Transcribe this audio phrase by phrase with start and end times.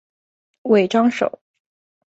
[0.63, 1.39] 尾张守。